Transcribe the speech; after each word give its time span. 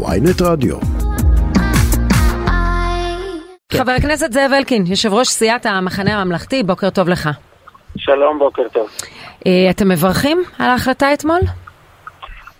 ויינט 0.00 0.42
רדיו. 0.42 0.76
חבר 3.72 3.92
הכנסת 3.92 4.32
זאב 4.32 4.50
אלקין, 4.52 4.84
יושב 4.86 5.12
ראש 5.12 5.28
סיעת 5.28 5.66
המחנה 5.66 6.20
הממלכתי, 6.20 6.62
בוקר 6.62 6.90
טוב 6.90 7.08
לך. 7.08 7.28
שלום, 7.96 8.38
בוקר 8.38 8.62
טוב. 8.72 8.88
אה, 9.46 9.70
אתם 9.70 9.88
מברכים 9.88 10.42
על 10.58 10.70
ההחלטה 10.70 11.12
אתמול? 11.12 11.40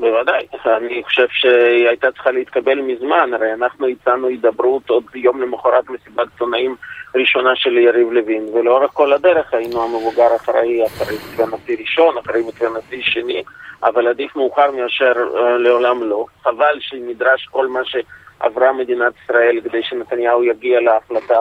בוודאי, 0.02 0.46
אני 0.66 1.02
חושב 1.04 1.26
שהיא 1.30 1.88
הייתה 1.88 2.12
צריכה 2.12 2.30
להתקבל 2.30 2.80
מזמן, 2.80 3.34
הרי 3.34 3.52
אנחנו 3.52 3.86
הצענו 3.86 4.26
הידברות 4.26 4.90
עוד 4.90 5.04
יום 5.14 5.42
למחרת 5.42 5.90
מסיבת 5.90 6.26
עיתונאים 6.32 6.76
ראשונה 7.14 7.56
של 7.56 7.78
יריב 7.78 8.12
לוין, 8.12 8.48
ולאורך 8.54 8.90
כל 8.90 9.12
הדרך 9.12 9.54
היינו 9.54 9.82
המבוגר 9.82 10.36
אחראי, 10.36 10.86
אחרי 10.86 11.16
מתווה 11.16 11.76
ראשון, 11.80 12.18
אחרי 12.18 12.42
מתווה 12.48 12.80
שני, 13.00 13.42
אבל 13.82 14.08
עדיף 14.08 14.36
מאוחר 14.36 14.70
מאשר 14.70 15.12
uh, 15.12 15.40
לעולם 15.58 16.02
לא. 16.02 16.26
חבל 16.42 16.76
שנדרש 16.80 17.48
כל 17.50 17.66
מה 17.66 17.80
שעברה 17.84 18.72
מדינת 18.72 19.12
ישראל 19.24 19.60
כדי 19.64 19.82
שנתניהו 19.82 20.44
יגיע 20.44 20.80
להחלטה 20.80 21.38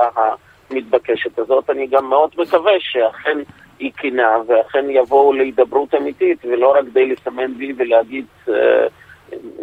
המתבקשת 0.71 1.39
הזאת. 1.39 1.69
אני 1.69 1.87
גם 1.87 2.09
מאוד 2.09 2.29
מקווה 2.37 2.73
שאכן 2.79 3.37
היא 3.81 3.91
כנה 3.97 4.37
ואכן 4.47 4.85
יבואו 4.89 5.33
להידברות 5.33 5.95
אמיתית 5.95 6.45
ולא 6.45 6.71
רק 6.77 6.85
כדי 6.85 7.05
לסמן 7.05 7.51
וי 7.57 7.73
ולהגיד 7.77 8.25
uh, 8.47 8.51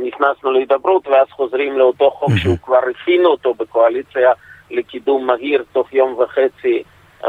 נכנסנו 0.03 0.53
להידברות 0.53 1.07
ואז 1.07 1.27
חוזרים 1.31 1.79
לאותו 1.79 2.11
חוק 2.11 2.31
שהוא 2.37 2.57
כבר 2.63 2.81
הכינו 2.91 3.29
אותו 3.29 3.55
בקואליציה 3.55 4.33
לקידום 4.71 5.27
מהיר 5.27 5.65
תוך 5.73 5.93
יום 5.93 6.19
וחצי 6.19 6.83
uh, 7.23 7.27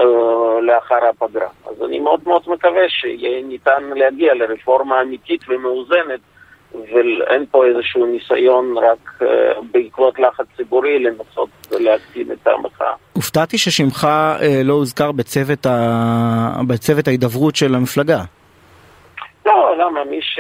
לאחר 0.62 1.06
הפגרה. 1.10 1.50
אז 1.70 1.84
אני 1.84 2.00
מאוד 2.00 2.20
מאוד 2.26 2.42
מקווה 2.48 2.90
שיהיה 2.90 3.44
ניתן 3.44 3.84
להגיע 3.96 4.34
לרפורמה 4.34 5.02
אמיתית 5.02 5.42
ומאוזנת 5.48 6.20
ואין 6.74 7.46
פה 7.52 7.66
איזשהו 7.66 8.06
ניסיון 8.06 8.78
רק 8.78 9.22
uh, 9.22 9.26
בעקבות 9.72 10.20
לחץ 10.20 10.46
ציבורי 10.58 11.00
לנסות 11.00 11.50
להקטין 11.72 12.32
את 12.32 12.48
המחאה. 12.48 12.94
הופתעתי 13.14 13.58
ששמך 13.58 14.08
אה, 14.42 14.62
לא 14.64 14.74
הוזכר 14.74 15.12
בצוות, 15.12 15.66
ה... 15.66 16.62
בצוות 16.68 17.08
ההידברות 17.08 17.56
של 17.56 17.76
המפלגה. 17.76 18.20
לא, 19.46 19.78
למה? 19.78 20.04
מי, 20.04 20.22
ש... 20.22 20.40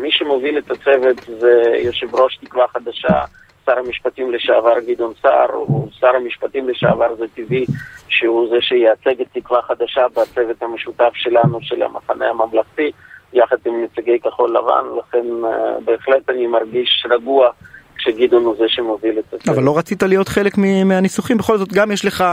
מי 0.00 0.10
שמוביל 0.10 0.58
את 0.58 0.70
הצוות 0.70 1.16
זה 1.38 1.62
יושב 1.84 2.14
ראש 2.14 2.36
תקווה 2.36 2.68
חדשה, 2.68 3.20
שר 3.66 3.78
המשפטים 3.78 4.32
לשעבר 4.32 4.74
גדעון 4.86 5.12
סער, 5.22 5.52
הוא 5.52 5.88
שר 6.00 6.16
המשפטים 6.16 6.68
לשעבר, 6.68 7.14
זה 7.18 7.24
טבעי 7.34 7.64
שהוא 8.08 8.48
זה 8.48 8.56
שייצג 8.60 9.20
את 9.20 9.26
תקווה 9.32 9.62
חדשה 9.62 10.06
בצוות 10.08 10.62
המשותף 10.62 11.10
שלנו, 11.14 11.58
של 11.62 11.82
המחנה 11.82 12.30
הממלכתי, 12.30 12.92
יחד 13.32 13.56
עם 13.66 13.84
נציגי 13.84 14.18
כחול 14.20 14.56
לבן, 14.56 14.84
לכן 14.98 15.26
uh, 15.44 15.84
בהחלט 15.84 16.30
אני 16.30 16.46
מרגיש 16.46 17.06
רגוע. 17.10 17.50
כשגדעון 17.98 18.44
הוא 18.44 18.56
זה 18.58 18.64
שמוביל 18.68 19.18
את 19.18 19.24
זה. 19.30 19.52
אבל 19.52 19.62
לא 19.62 19.78
רצית 19.78 20.02
להיות 20.02 20.28
חלק 20.28 20.52
מהניסוחים, 20.84 21.38
בכל 21.38 21.56
זאת 21.58 21.72
גם 21.72 21.90
יש 21.90 22.04
לך 22.04 22.24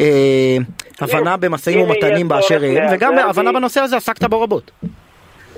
אה, 0.00 0.56
הבנה 1.00 1.36
במשאים 1.36 1.80
ומתנים 1.80 2.28
באשר 2.28 2.60
הם, 2.64 2.86
וגם 2.92 3.18
הבנה 3.18 3.52
בנושא 3.52 3.80
הזה 3.80 3.96
עסקת 3.96 4.24
בו 4.24 4.40
רבות. 4.40 4.70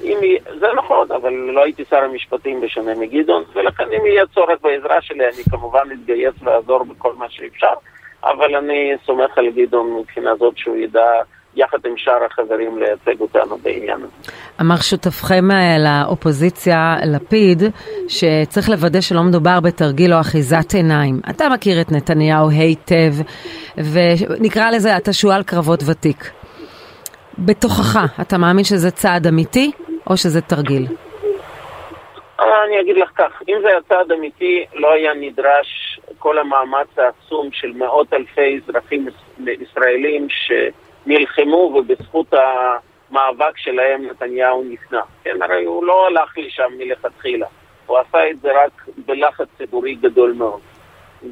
אם 0.03 0.19
זה 0.61 0.67
נכון, 0.77 1.13
אבל 1.13 1.33
לא 1.33 1.65
הייתי 1.65 1.85
שר 1.91 1.97
המשפטים 1.97 2.61
בשונה 2.61 2.95
מגדעון, 2.95 3.45
ולכן 3.55 3.85
אם 3.85 4.07
יהיה 4.07 4.27
צורך 4.35 4.59
בעזרה 4.63 5.03
שלי, 5.03 5.25
אני 5.25 5.45
כמובן 5.51 5.89
אתגייס 5.93 6.35
לעזור 6.43 6.85
בכל 6.85 7.13
מה 7.19 7.27
שאפשר, 7.31 7.75
אבל 8.25 8.57
אני 8.57 8.93
סומך 9.07 9.39
על 9.39 9.51
גדעון 9.51 9.97
מבחינה 10.01 10.37
זאת 10.37 10.59
שהוא 10.59 10.77
ידע 10.77 11.07
יחד 11.57 11.79
עם 11.87 11.97
שאר 11.97 12.25
החברים 12.25 12.79
לייצג 12.79 13.21
אותנו 13.21 13.59
בעניין 13.59 13.97
הזה. 14.03 14.33
אמר 14.61 14.77
שותפכם 14.77 15.45
לאופוזיציה, 15.79 16.97
לפיד, 17.07 17.63
שצריך 18.09 18.69
לוודא 18.69 19.01
שלא 19.01 19.23
מדובר 19.23 19.61
בתרגיל 19.61 20.15
או 20.15 20.21
אחיזת 20.21 20.75
עיניים. 20.75 21.21
אתה 21.31 21.49
מכיר 21.49 21.81
את 21.81 21.93
נתניהו 21.93 22.51
היטב, 22.51 23.13
ונקרא 23.93 24.71
לזה, 24.71 24.97
אתה 24.97 25.13
שועל 25.13 25.43
קרבות 25.43 25.81
ותיק. 25.87 26.31
בתוכך, 27.39 27.99
אתה 28.21 28.39
מאמין 28.39 28.65
שזה 28.65 28.91
צעד 28.91 29.27
אמיתי, 29.27 29.71
או 30.11 30.17
שזה 30.17 30.41
תרגיל? 30.41 30.87
אני 32.67 32.81
אגיד 32.81 32.97
לך 32.97 33.11
כך, 33.15 33.43
אם 33.49 33.55
זה 33.63 33.69
היה 33.69 33.81
צעד 33.89 34.13
אמיתי, 34.13 34.65
לא 34.75 34.93
היה 34.93 35.15
נדרש 35.15 36.01
כל 36.19 36.39
המאמץ 36.39 36.99
העצום 36.99 37.49
של 37.53 37.73
מאות 37.73 38.13
אלפי 38.13 38.61
אזרחים 38.65 39.07
ישראלים 39.47 40.27
ש... 40.29 40.53
נלחמו 41.07 41.57
ובזכות 41.57 42.35
המאבק 42.35 43.59
שלהם 43.59 44.07
נתניהו 44.07 44.65
נכנע. 44.65 45.01
כן, 45.25 45.43
הרי 45.43 45.65
הוא 45.65 45.85
לא 45.85 46.07
הלך 46.07 46.39
לשם 46.39 46.73
מלכתחילה, 46.79 47.47
הוא 47.87 47.99
עשה 47.99 48.31
את 48.31 48.41
זה 48.41 48.49
רק 48.65 48.89
בלחץ 49.07 49.47
ציבורי 49.59 49.95
גדול 49.95 50.33
מאוד. 50.33 50.61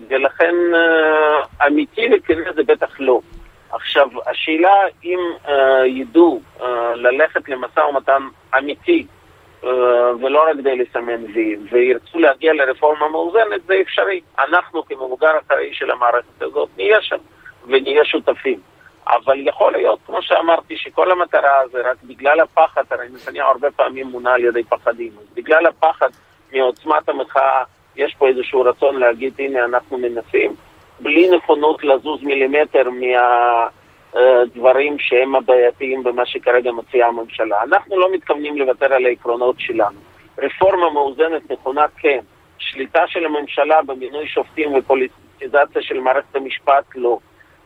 ולכן 0.09 0.55
uh, 0.73 1.67
אמיתי 1.67 2.09
וכנה 2.13 2.53
זה 2.55 2.63
בטח 2.63 3.01
לא. 3.01 3.21
עכשיו, 3.71 4.09
השאלה 4.27 4.75
אם 5.05 5.19
uh, 5.45 5.51
ידעו 5.87 6.41
uh, 6.59 6.65
ללכת 6.95 7.49
למשא 7.49 7.81
ומתן 7.81 8.23
אמיתי 8.59 9.07
uh, 9.63 9.67
ולא 10.21 10.45
רק 10.51 10.57
כדי 10.57 10.77
לסמן 10.77 11.25
וי, 11.35 11.57
וירצו 11.71 12.19
להגיע 12.19 12.53
לרפורמה 12.53 13.09
מאוזנת, 13.09 13.67
זה 13.67 13.75
אפשרי. 13.83 14.21
אנחנו 14.39 14.85
כמבוגר 14.85 15.39
אחראי 15.47 15.69
של 15.73 15.91
המערכת 15.91 16.43
הזאת 16.43 16.69
נהיה 16.77 17.03
שם 17.03 17.19
ונהיה 17.67 18.05
שותפים. 18.05 18.70
אבל 19.17 19.49
יכול 19.49 19.73
להיות, 19.73 19.99
כמו 20.07 20.23
שאמרתי, 20.23 20.77
שכל 20.77 21.11
המטרה 21.11 21.69
זה 21.73 21.81
רק 21.91 21.97
בגלל 22.05 22.41
הפחד, 22.41 22.83
הרי 22.91 23.07
נתניהו 23.15 23.49
הרבה 23.49 23.71
פעמים 23.71 24.07
מונע 24.07 24.33
על 24.33 24.45
ידי 24.45 24.65
פחדים, 24.65 25.13
אז 25.21 25.27
בגלל 25.35 25.67
הפחד 25.67 26.09
מעוצמת 26.53 27.09
המחאה, 27.09 27.63
יש 27.97 28.15
פה 28.19 28.29
איזשהו 28.29 28.61
רצון 28.61 28.97
להגיד, 28.97 29.35
הנה 29.39 29.65
אנחנו 29.65 29.99
מנסים, 29.99 30.55
בלי 31.01 31.31
נכונות 31.37 31.85
לזוז 31.85 32.23
מילימטר 32.23 32.83
מהדברים 34.13 34.99
שהם 34.99 35.35
הבעייתיים 35.35 36.03
במה 36.03 36.27
שכרגע 36.27 36.73
מציעה 36.73 37.09
הממשלה. 37.09 37.63
אנחנו 37.63 37.99
לא 37.99 38.13
מתכוונים 38.13 38.57
לוותר 38.57 38.93
על 38.95 39.07
העקרונות 39.07 39.57
שלנו. 39.59 39.99
רפורמה 40.39 40.91
מאוזנת 40.91 41.51
נכונה, 41.51 41.85
כן. 41.97 42.19
שליטה 42.59 43.07
של 43.07 43.25
הממשלה 43.25 43.83
במינוי 43.83 44.27
שופטים 44.29 44.75
ופוליטיזציה 44.75 45.83
של 45.83 46.01
מערכת 46.01 46.37
המשפט, 46.37 46.85
לא. 46.95 47.19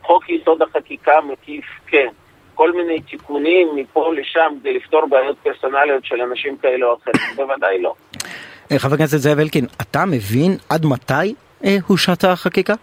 חוק 0.07 0.29
יסוד 0.29 0.63
החקיקה 0.63 1.21
מקיף 1.21 1.65
כן. 1.87 2.09
כל 2.55 2.73
מיני 2.73 3.01
תיקונים 3.01 3.69
מפה 3.77 4.13
לשם 4.15 4.55
כדי 4.61 4.75
לפתור 4.75 5.07
בעיות 5.07 5.37
פרסונליות 5.43 6.05
של 6.05 6.21
אנשים 6.21 6.57
כאלה 6.57 6.87
או 6.87 6.97
אחרים, 6.97 7.37
בוודאי 7.37 7.83
לא. 7.83 7.95
חבר 8.79 8.95
הכנסת 8.95 9.19
זאב 9.19 9.39
אלקין, 9.39 9.67
אתה 9.83 10.05
מבין 10.05 10.57
עד 10.69 10.87
מתי 10.87 11.35
אה, 11.65 11.77
הושתה 11.87 12.33
החקיקה? 12.33 12.75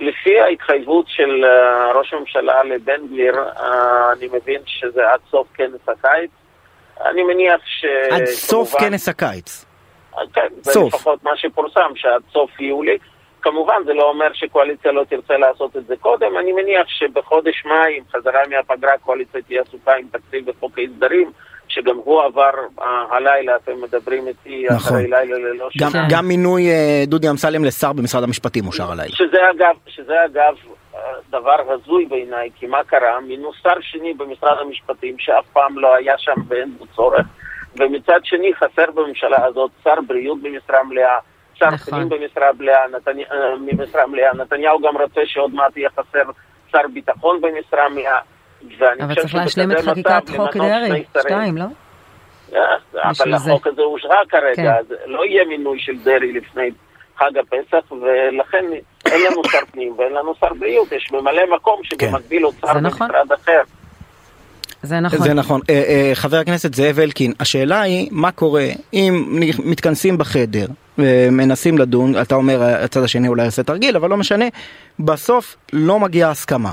לפי 0.00 0.40
ההתחייבות 0.40 1.06
של 1.08 1.44
uh, 1.44 1.96
ראש 1.96 2.12
הממשלה 2.12 2.64
לבן 2.64 3.06
גביר, 3.06 3.34
אני 4.12 4.26
מבין 4.26 4.60
שזה 4.66 5.12
עד 5.12 5.20
סוף 5.30 5.46
כנס 5.54 5.88
הקיץ. 5.88 6.30
אני 7.04 7.22
מניח 7.22 7.60
ש... 7.64 7.84
עד 8.10 8.24
סוף 8.24 8.74
כנס 8.80 9.08
הקיץ. 9.08 9.64
כן, 10.34 10.48
זה 10.60 10.80
לפחות 10.86 11.24
מה 11.24 11.30
שפורסם, 11.36 11.90
שעד 11.94 12.22
סוף 12.32 12.60
יולי. 12.60 12.98
כמובן 13.46 13.82
זה 13.84 13.94
לא 13.94 14.02
אומר 14.02 14.26
שקואליציה 14.32 14.92
לא 14.92 15.04
תרצה 15.08 15.36
לעשות 15.36 15.76
את 15.76 15.86
זה 15.86 15.96
קודם, 15.96 16.38
אני 16.38 16.52
מניח 16.52 16.88
שבחודש 16.88 17.64
מאי, 17.64 17.96
עם 17.96 18.04
חזרה 18.12 18.40
מהפגרה, 18.50 18.94
הקואליציה 18.94 19.42
תהיה 19.42 19.62
עסוקה 19.62 19.92
עם 19.94 20.06
תקציב 20.12 20.48
וחוק 20.48 20.78
ההסדרים, 20.78 21.30
שגם 21.68 21.96
הוא 21.96 22.22
עבר 22.22 22.50
uh, 22.78 22.82
הלילה, 23.10 23.56
אתם 23.56 23.72
מדברים 23.82 24.26
איתי 24.26 24.66
נכון. 24.70 24.76
אחרי 24.76 25.10
לילה 25.10 25.38
ללא 25.38 25.68
גם, 25.80 25.90
שנה. 25.90 26.06
גם 26.10 26.28
מינוי 26.28 26.62
uh, 26.68 27.08
דודי 27.08 27.30
אמסלם 27.30 27.64
לשר 27.64 27.92
במשרד 27.92 28.22
המשפטים 28.22 28.66
אושר 28.66 28.90
הלילה. 28.92 29.16
שזה 29.16 29.38
אגב, 29.50 29.74
שזה 29.86 30.24
אגב 30.24 30.54
uh, 30.94 30.96
דבר 31.30 31.56
הזוי 31.68 32.06
בעיניי, 32.06 32.50
כי 32.54 32.66
מה 32.66 32.84
קרה? 32.84 33.20
מינו 33.20 33.52
שר 33.62 33.80
שני 33.80 34.14
במשרד 34.14 34.58
המשפטים 34.60 35.16
שאף 35.18 35.44
פעם 35.52 35.78
לא 35.78 35.94
היה 35.94 36.18
שם 36.18 36.40
ואין 36.48 36.72
בו 36.78 36.86
צורך, 36.96 37.26
ומצד 37.78 38.20
שני 38.24 38.54
חסר 38.54 38.90
בממשלה 38.94 39.44
הזאת 39.44 39.70
שר 39.84 40.00
בריאות 40.06 40.42
במשרה 40.42 40.82
מלאה. 40.84 41.18
שר 41.58 41.66
נכון. 41.66 41.94
פנים 41.94 42.08
במשרה 42.08 42.46
מלאה, 42.58 42.88
נתני... 42.96 43.24
ממשרה 43.60 44.06
מלאה, 44.06 44.34
נתניהו 44.34 44.78
גם 44.80 44.96
רוצה 44.96 45.20
שעוד 45.24 45.54
מעט 45.54 45.76
יהיה 45.76 45.88
חסר 45.90 46.30
שר 46.72 46.88
ביטחון 46.94 47.40
במשרה 47.40 47.88
מלאה. 47.88 48.18
אבל 49.00 49.14
צריך 49.14 49.34
להשלים 49.34 49.72
את 49.72 49.76
חקיקת 49.78 50.28
חוק 50.36 50.56
דרעי, 50.56 51.04
שתיים, 51.20 51.56
לא? 51.56 51.64
אבל 53.04 53.34
החוק 53.34 53.66
הזה 53.66 53.82
אושרה 53.82 54.20
כרגע, 54.28 54.76
אז 54.78 54.86
לא 55.06 55.24
יהיה 55.24 55.44
מינוי 55.44 55.78
של 55.80 55.92
דרעי 56.04 56.32
לפני 56.32 56.70
חג 57.16 57.30
הפסח, 57.38 57.92
ולכן 57.92 58.64
אין 59.06 59.20
לנו 59.26 59.44
שר 59.44 59.66
פנים 59.72 59.94
ואין 59.98 60.12
לנו 60.12 60.34
שר 60.34 60.54
בריאות, 60.58 60.92
יש 60.92 61.12
ממלא 61.12 61.42
מקום 61.56 61.80
שבמקביל 61.84 62.44
עוד 62.44 62.54
שר 62.60 62.74
במשרד 62.74 63.32
אחר. 63.34 63.60
זה 64.82 65.00
נכון. 65.00 65.18
זה 65.18 65.34
נכון. 65.34 65.60
אה, 65.70 65.74
אה, 65.74 66.10
חבר 66.14 66.36
הכנסת 66.36 66.74
זאב 66.74 66.98
אלקין, 66.98 67.32
השאלה 67.40 67.80
היא 67.80 68.08
מה 68.10 68.32
קורה 68.32 68.66
אם 68.92 69.38
מתכנסים 69.64 70.18
בחדר 70.18 70.66
ומנסים 70.98 71.78
לדון, 71.78 72.20
אתה 72.22 72.34
אומר 72.34 72.62
הצד 72.62 73.02
השני 73.02 73.28
אולי 73.28 73.44
יעשה 73.44 73.62
תרגיל, 73.62 73.96
אבל 73.96 74.10
לא 74.10 74.16
משנה, 74.16 74.44
בסוף 74.98 75.56
לא 75.72 76.00
מגיעה 76.00 76.30
הסכמה. 76.30 76.72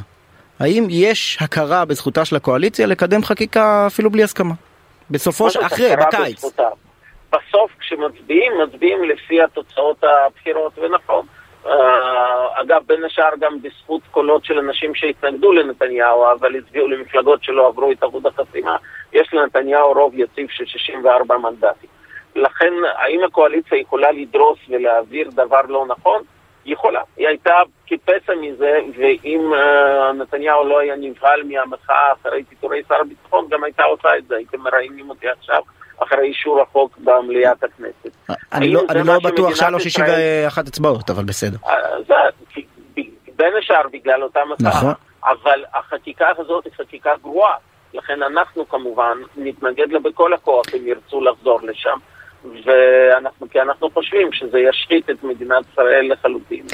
האם 0.60 0.88
יש 0.90 1.38
הכרה 1.42 1.86
בזכותה 1.86 2.26
של 2.26 2.36
הקואליציה 2.36 2.88
לקדם 2.88 3.24
חקיקה 3.24 3.88
אפילו 3.88 4.10
בלי 4.10 4.24
הסכמה? 4.24 4.54
בסופו 5.12 5.50
של... 5.50 5.66
אחרי, 5.66 5.96
בקיץ. 5.96 6.46
בסוף 7.30 7.72
כשמצביעים, 7.80 8.52
מצביעים 8.64 9.04
לפי 9.04 9.42
התוצאות 9.42 10.04
הבחירות, 10.04 10.80
ונכון. 10.80 11.26
Uh, 11.66 11.70
אגב, 12.62 12.82
בין 12.88 13.04
השאר 13.04 13.30
גם 13.40 13.62
בזכות 13.62 14.02
קולות 14.12 14.46
של 14.46 14.60
אנשים 14.60 14.96
שהתנגדו 14.96 15.52
לנתניהו, 15.52 16.32
אבל 16.32 16.56
הצביעו 16.56 16.88
למפלגות 16.88 17.44
שלא 17.44 17.68
עברו 17.68 17.92
את 17.92 18.04
אחוז 18.04 18.26
החסימה, 18.26 18.78
יש 19.14 19.34
לנתניהו 19.34 19.94
רוב 19.94 20.14
יציב 20.16 20.48
של 20.50 20.66
64 20.66 21.38
מנדטים. 21.38 21.90
לכן, 22.36 22.74
האם 22.98 23.24
הקואליציה 23.24 23.78
יכולה 23.78 24.12
לדרוס 24.12 24.60
ולהעביר 24.70 25.30
דבר 25.30 25.62
לא 25.68 25.86
נכון? 25.88 26.22
יכולה. 26.66 27.02
היא 27.18 27.28
הייתה 27.28 27.56
כפסע 27.88 28.34
מזה, 28.42 28.80
ואם 28.98 29.52
uh, 29.54 30.14
נתניהו 30.14 30.68
לא 30.68 30.80
היה 30.80 30.96
נבהל 30.96 31.44
מהמחאה 31.44 32.14
אחרי 32.14 32.44
פיטורי 32.44 32.82
שר 32.90 33.02
הביטחון, 33.02 33.48
גם 33.50 33.64
הייתה 33.64 33.84
עושה 33.84 34.18
את 34.18 34.28
זה. 34.28 34.36
הייתם 34.36 34.62
מראיינים 34.62 35.10
אותי 35.10 35.30
עכשיו 35.30 35.62
אחרי 35.98 36.28
אישור 36.28 36.62
החוק 36.62 36.98
במליאת 36.98 37.64
הכנסת. 37.64 38.32
אני 38.54 38.70
לא, 38.74 38.82
אני 38.90 39.08
לא 39.08 39.20
בטוח 39.24 39.56
שהיה 39.56 39.72
לו 39.72 39.80
61 39.80 40.68
אצבעות, 40.68 41.10
אבל 41.10 41.24
בסדר. 41.24 41.58
Uh, 41.64 41.70
זה, 42.08 42.14
בין 43.36 43.54
השאר 43.60 43.88
בגלל 43.92 44.24
אותה 44.24 44.40
מחאה. 44.46 44.70
נכון. 44.70 44.94
אבל 45.26 45.64
החקיקה 45.74 46.28
הזאת 46.38 46.66
היא 46.66 46.74
חקיקה 46.78 47.12
גרועה. 47.22 47.56
לכן 47.94 48.24
אנחנו 48.24 48.70
כמובן 48.70 49.18
נתנגד 49.38 49.92
לה 49.92 50.00
בכל 50.00 50.34
הכוח 50.34 50.66
אם 50.78 50.88
ירצו 50.88 51.22
לחזור 51.22 51.60
לשם. 51.64 51.98
ואנחנו, 52.66 53.50
כי 53.50 53.62
אנחנו 53.62 53.90
חושבים 53.90 54.34
שזה 54.34 54.60
ישחית 54.60 55.10
את 55.10 55.24
מדינת 55.24 55.66
ישראל 55.72 56.12
לחלוטין. 56.12 56.66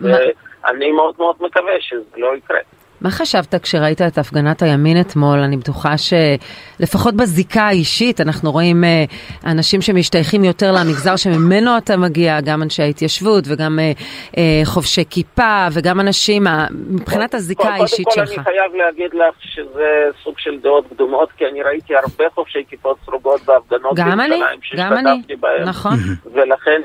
ואני 0.00 0.92
מאוד 0.92 1.14
מאוד 1.18 1.36
מקווה 1.40 1.72
שזה 1.80 2.16
לא 2.16 2.36
יקרה. 2.36 2.58
מה 3.00 3.10
חשבת 3.10 3.54
כשראית 3.62 4.02
את 4.02 4.18
הפגנת 4.18 4.62
הימין 4.62 5.00
אתמול? 5.00 5.38
אני 5.38 5.56
בטוחה 5.56 5.94
שלפחות 5.98 7.14
בזיקה 7.14 7.62
האישית 7.62 8.20
אנחנו 8.20 8.52
רואים 8.52 8.84
אה, 8.84 9.04
אנשים 9.46 9.82
שמשתייכים 9.82 10.44
יותר 10.44 10.72
למגזר 10.72 11.16
שממנו 11.16 11.78
אתה 11.78 11.96
מגיע, 11.96 12.40
גם 12.40 12.62
אנשי 12.62 12.82
ההתיישבות 12.82 13.44
וגם 13.48 13.78
אה, 13.78 13.92
אה, 14.38 14.60
חובשי 14.64 15.04
כיפה 15.10 15.66
וגם 15.72 16.00
אנשים, 16.00 16.42
מבחינת 16.90 17.34
הזיקה 17.34 17.68
האישית 17.68 18.06
שלך. 18.10 18.28
קודם 18.28 18.44
כל 18.44 18.50
אני 18.50 18.58
חייב 18.58 18.74
להגיד 18.74 19.14
לך 19.14 19.34
שזה 19.40 20.08
סוג 20.24 20.38
של 20.38 20.58
דעות 20.58 20.84
קדומות, 20.90 21.32
כי 21.36 21.46
אני 21.46 21.62
ראיתי 21.62 21.96
הרבה 21.96 22.24
חובשי 22.34 22.64
כיפות 22.68 22.96
סרוגות 23.04 23.40
בהפגנות 23.44 23.94
בירושלים 23.94 24.58
שהשתתפתי 24.62 25.36
בהן. 25.36 25.68
נכון. 25.68 25.96
ולכן 26.32 26.82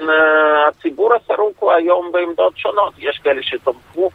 הציבור 0.68 1.14
הסרוק 1.16 1.54
הוא 1.60 1.72
היום 1.72 2.12
בעמדות 2.12 2.58
שונות. 2.58 2.94
יש 2.98 3.20
כאלה 3.24 3.44
שתמכו. 3.44 4.10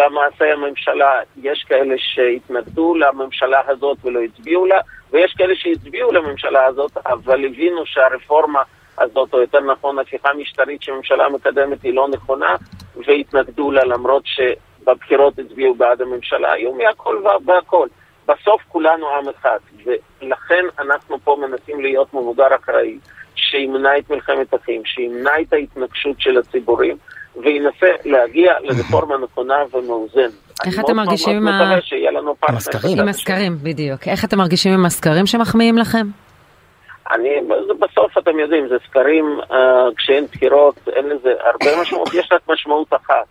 במעשי 0.00 0.44
הממשלה, 0.44 1.20
יש 1.42 1.64
כאלה 1.68 1.94
שהתנגדו 1.98 2.94
לממשלה 2.94 3.60
הזאת 3.66 3.98
ולא 4.04 4.20
הצביעו 4.20 4.66
לה, 4.66 4.80
ויש 5.10 5.34
כאלה 5.38 5.54
שהצביעו 5.56 6.12
לממשלה 6.12 6.64
הזאת, 6.64 6.96
אבל 7.06 7.44
הבינו 7.44 7.86
שהרפורמה 7.86 8.62
הזאת, 8.98 9.34
או 9.34 9.40
יותר 9.40 9.60
נכון, 9.60 9.98
הפיכה 9.98 10.28
משטרית 10.34 10.82
שהממשלה 10.82 11.28
מקדמת 11.28 11.82
היא 11.82 11.94
לא 11.94 12.08
נכונה, 12.08 12.56
והתנגדו 13.06 13.70
לה 13.70 13.84
למרות 13.84 14.22
שבבחירות 14.26 15.38
הצביעו 15.38 15.74
בעד 15.74 16.02
הממשלה, 16.02 16.52
היו 16.52 16.72
מהכל 16.72 17.22
והכל. 17.46 17.88
בסוף 18.26 18.62
כולנו 18.68 19.08
עם 19.08 19.28
אחד, 19.28 19.58
ולכן 19.84 20.64
אנחנו 20.78 21.18
פה 21.24 21.36
מנסים 21.40 21.80
להיות 21.80 22.14
מבוגר 22.14 22.54
אחראי, 22.54 22.98
שימנע 23.34 23.98
את 23.98 24.10
מלחמת 24.10 24.54
אחים, 24.54 24.84
שימנע 24.84 25.40
את 25.40 25.52
ההתנגשות 25.52 26.20
של 26.20 26.38
הציבורים. 26.38 26.96
וינסה 27.36 27.86
להגיע 28.04 28.54
לרפורמה 28.60 29.18
נכונה 29.18 29.64
ומאוזנת. 29.72 30.30
איך 30.66 30.80
אתם 30.80 30.96
מרגישים 30.96 31.48
עם 31.48 31.48
הסקרים? 32.56 32.98
עם 33.00 33.08
הסקרים, 33.08 33.56
בדיוק. 33.62 34.08
איך 34.08 34.24
אתם 34.24 34.38
מרגישים 34.38 34.72
עם 34.72 34.84
הסקרים 34.86 35.26
שמחמיאים 35.26 35.78
לכם? 35.78 36.06
אני, 37.10 37.30
בסוף 37.78 38.18
אתם 38.18 38.38
יודעים, 38.38 38.68
זה 38.68 38.76
סקרים, 38.86 39.40
uh, 39.50 39.54
כשאין 39.96 40.26
בחירות, 40.32 40.88
אין 40.96 41.08
לזה 41.08 41.32
הרבה 41.40 41.66
משמעות, 41.82 42.14
יש 42.14 42.28
רק 42.32 42.40
משמעות 42.48 42.92
אחת, 42.92 43.24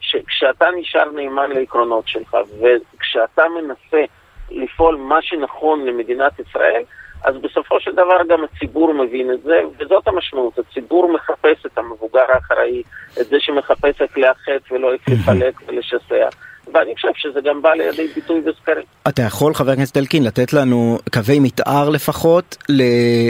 שכשאתה 0.00 0.66
נשאר 0.80 1.10
נאמן 1.10 1.50
לעקרונות 1.50 2.08
שלך, 2.08 2.36
וכשאתה 2.60 3.42
מנסה 3.48 4.04
לפעול 4.50 4.96
מה 4.96 5.22
שנכון 5.22 5.86
למדינת 5.86 6.32
ישראל, 6.38 6.82
אז 7.26 7.34
בסופו 7.42 7.80
של 7.80 7.92
דבר 7.92 8.18
גם 8.28 8.44
הציבור 8.44 8.94
מבין 8.94 9.32
את 9.32 9.42
זה, 9.42 9.60
וזאת 9.78 10.08
המשמעות. 10.08 10.58
הציבור 10.58 11.12
מחפש 11.12 11.66
את 11.66 11.78
המבוגר 11.78 12.24
האחראי, 12.34 12.82
את 13.20 13.26
זה 13.26 13.36
שמחפש 13.40 14.02
איך 14.02 14.18
לאחד 14.18 14.58
ולא 14.70 14.92
איך 14.92 15.02
לפלק 15.08 15.60
ולשסע. 15.66 16.28
ואני 16.72 16.94
חושב 16.94 17.08
שזה 17.16 17.40
גם 17.40 17.62
בא 17.62 17.72
לידי 17.74 18.06
ביטוי 18.06 18.40
בסקרים. 18.40 18.84
אתה 19.08 19.22
יכול, 19.22 19.54
חבר 19.54 19.70
הכנסת 19.70 19.96
אלקין, 19.96 20.24
לתת 20.24 20.52
לנו 20.52 20.98
קווי 21.12 21.38
מתאר 21.40 21.88
לפחות 21.88 22.56
ל... 22.68 22.82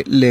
ל... 0.07 0.25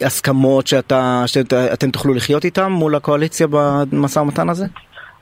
הסכמות 0.00 0.66
שאתה, 0.66 1.22
שאתם 1.26 1.90
תוכלו 1.90 2.14
לחיות 2.14 2.44
איתם 2.44 2.72
מול 2.72 2.94
הקואליציה 2.94 3.46
במשא 3.90 4.18
ומתן 4.18 4.48
הזה? 4.48 4.64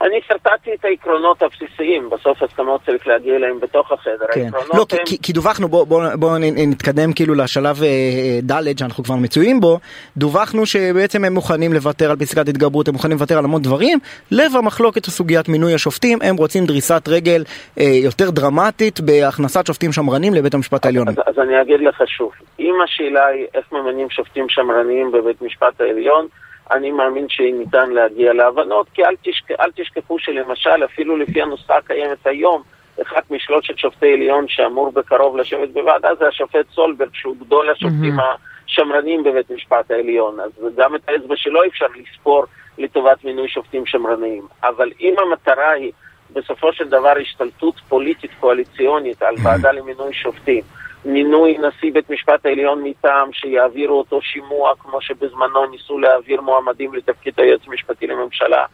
אני 0.03 0.21
שרטטתי 0.69 0.75
את 0.75 0.85
העקרונות 0.85 1.43
הבסיסיים, 1.43 2.11
בסוף 2.11 2.43
הסכמות 2.43 2.81
צריך 2.87 3.07
להגיע 3.07 3.37
אליהם 3.37 3.61
בתוך 3.61 3.93
החדר. 3.93 4.27
כן. 4.33 4.49
לא, 4.75 4.87
הם... 4.93 4.99
כי, 5.07 5.19
כי 5.23 5.33
דווחנו, 5.33 5.69
בואו 5.69 5.87
בוא, 5.87 6.03
בוא 6.15 6.39
נתקדם 6.41 7.13
כאילו 7.13 7.35
לשלב 7.35 7.83
אה, 7.83 8.41
ד' 8.43 8.79
שאנחנו 8.79 9.05
כבר 9.05 9.15
מצויים 9.15 9.61
בו, 9.61 9.79
דווחנו 10.17 10.67
שבעצם 10.67 11.25
הם 11.25 11.33
מוכנים 11.35 11.73
לוותר 11.73 12.11
על 12.11 12.17
פסקת 12.17 12.49
התגברות, 12.49 12.89
הם 12.89 12.95
מוכנים 12.95 13.17
לוותר 13.17 13.39
על 13.39 13.45
המון 13.45 13.63
דברים, 13.63 13.99
לב 14.31 14.57
המחלוקת 14.59 15.07
הוא 15.07 15.13
סוגיית 15.13 15.49
מינוי 15.49 15.75
השופטים, 15.75 16.19
הם 16.23 16.37
רוצים 16.37 16.67
דריסת 16.67 17.09
רגל 17.09 17.45
אה, 17.81 17.85
יותר 18.05 18.31
דרמטית 18.31 19.01
בהכנסת 19.01 19.67
שופטים 19.67 19.93
שמרנים 19.93 20.35
לבית 20.35 20.55
המשפט 20.55 20.85
העליון. 20.85 21.09
אז, 21.09 21.15
אז 21.27 21.39
אני 21.39 21.63
אגיד 21.63 21.81
לך 21.81 22.03
שוב, 22.07 22.33
אם 22.61 22.75
השאלה 22.85 23.27
היא 23.27 23.47
איך 23.55 23.73
ממנים 23.73 24.11
שופטים 24.11 24.47
שמרניים 24.49 25.13
בבית 25.13 25.43
המשפט 25.43 25.81
העליון, 25.81 26.27
אני 26.73 26.91
מאמין 26.91 27.27
שניתן 27.29 27.91
להגיע 27.91 28.33
להבנות, 28.33 28.87
כי 28.95 29.05
אל, 29.05 29.15
תשכ... 29.23 29.51
אל 29.51 29.71
תשכחו 29.77 30.19
שלמשל, 30.19 30.85
אפילו 30.85 31.17
לפי 31.17 31.43
הנוסחה 31.43 31.77
הקיימת 31.77 32.27
היום, 32.27 32.63
אחד 33.03 33.21
משלושת 33.31 33.79
שופטי 33.79 34.13
עליון 34.13 34.45
שאמור 34.49 34.93
בקרוב 34.93 35.37
לשבת 35.37 35.69
בוועדה 35.69 36.09
זה 36.19 36.29
השופט 36.29 36.67
סולברג, 36.75 37.09
שהוא 37.13 37.37
גדול 37.41 37.71
השופטים. 37.71 38.17
השמרנים 38.69 39.23
בבית 39.23 39.51
משפט 39.51 39.91
העליון. 39.91 40.41
אז 40.41 40.51
גם 40.77 40.95
את 40.95 41.01
האצבע 41.09 41.37
שלו 41.37 41.61
אפשר 41.65 41.87
לספור 41.97 42.45
לטובת 42.79 43.25
מינוי 43.25 43.49
שופטים 43.49 43.87
שמרניים. 43.87 44.47
אבל 44.63 44.91
אם 45.01 45.15
המטרה 45.19 45.71
היא 45.71 45.93
בסופו 46.33 46.73
של 46.73 46.89
דבר 46.89 47.13
השתלטות 47.21 47.75
פוליטית 47.89 48.31
קואליציונית 48.41 49.23
על 49.23 49.35
ועדה 49.43 49.73
למינוי 49.73 50.15
שופטים, 50.15 50.63
מינוי 51.09 51.59
נשיא 51.59 51.93
בית 51.93 52.11
משפט 52.11 52.47
העליון 52.47 52.83
מטעם 52.85 53.33
שיעבירו 53.33 53.99
אותו 53.99 54.23
שימוע 54.23 54.73
כמו 54.79 55.01
שבזמנו 55.01 55.67
ניסו 55.67 55.99
להעביר 55.99 56.41
מועמדים 56.41 56.95
לתפקיד 56.95 57.35
היועץ 57.37 57.61
המשפטי 57.67 58.07
לממשלה 58.07 58.65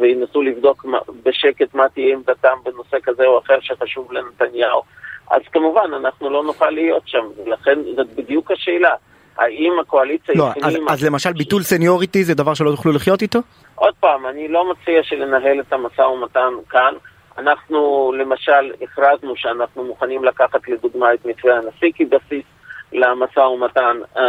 וינסו 0.00 0.42
לבדוק 0.42 0.86
בשקט 1.22 1.74
מה 1.74 1.88
תהיה 1.88 2.14
עמדתם 2.14 2.56
בנושא 2.64 2.96
כזה 3.02 3.24
או 3.26 3.38
אחר 3.38 3.58
שחשוב 3.60 4.12
לנתניהו. 4.12 4.82
אז 5.30 5.42
כמובן 5.52 5.94
אנחנו 5.96 6.30
לא 6.30 6.44
נוכל 6.44 6.70
להיות 6.70 7.02
שם 7.06 7.24
ולכן 7.44 7.78
זאת 7.96 8.06
בדיוק 8.16 8.50
השאלה. 8.50 8.94
האם 9.38 9.72
הקואליציה... 9.80 10.34
לא, 10.38 10.48
אז, 10.62 10.78
אז 10.88 11.04
למשל 11.04 11.32
ביטול 11.32 11.62
סניוריטי 11.62 12.24
זה 12.24 12.34
דבר 12.34 12.54
שלא 12.54 12.70
תוכלו 12.70 12.92
לחיות 12.92 13.22
איתו? 13.22 13.38
עוד 13.74 13.94
פעם, 14.00 14.26
אני 14.26 14.48
לא 14.48 14.70
מציע 14.70 15.02
שלנהל 15.02 15.60
את 15.60 15.72
המשא 15.72 16.00
ומתן 16.00 16.52
כאן 16.70 16.94
אנחנו 17.38 18.12
למשל 18.18 18.72
הכרזנו 18.82 19.36
שאנחנו 19.36 19.84
מוכנים 19.84 20.24
לקחת 20.24 20.68
לדוגמה 20.68 21.14
את 21.14 21.26
מתווה 21.26 21.56
הנשיא 21.56 21.92
כבסיס 21.94 22.44
למשא 22.92 23.40
ומתן. 23.40 23.96
אה, 24.16 24.22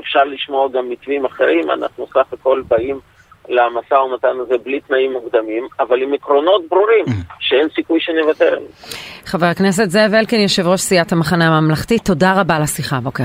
אפשר 0.00 0.24
לשמוע 0.24 0.68
גם 0.68 0.88
מתווים 0.90 1.24
אחרים, 1.24 1.70
אנחנו 1.70 2.06
סך 2.06 2.32
הכל 2.32 2.62
באים 2.68 3.00
למשא 3.48 3.94
ומתן 3.94 4.40
הזה 4.40 4.58
בלי 4.64 4.80
תנאים 4.80 5.12
מוקדמים, 5.12 5.68
אבל 5.80 6.02
עם 6.02 6.14
עקרונות 6.14 6.68
ברורים 6.68 7.04
שאין 7.40 7.68
סיכוי 7.74 8.00
שנוותר 8.00 8.46
עליהם. 8.46 8.72
חבר 9.24 9.46
הכנסת 9.46 9.90
זאב 9.90 10.14
אלקין, 10.14 10.40
יושב 10.40 10.66
ראש 10.66 10.80
סיעת 10.80 11.12
המחנה 11.12 11.44
הממלכתי, 11.46 11.98
תודה 11.98 12.40
רבה 12.40 12.56
על 12.56 12.62
השיחה 12.62 12.96
הבוקר. 12.96 13.24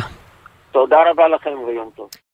תודה 0.72 0.98
רבה 1.12 1.28
לכם 1.28 1.60
ויום 1.68 1.90
טוב. 1.96 2.10